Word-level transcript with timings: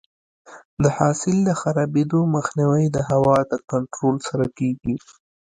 د 0.83 0.85
حاصل 0.97 1.35
د 1.47 1.49
خرابېدو 1.61 2.19
مخنیوی 2.35 2.85
د 2.91 2.97
هوا 3.09 3.37
د 3.51 3.53
کنټرول 3.71 4.15
سره 4.27 4.45
کیږي. 4.57 4.95